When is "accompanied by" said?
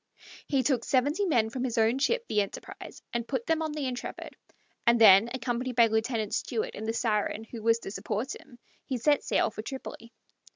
5.31-5.85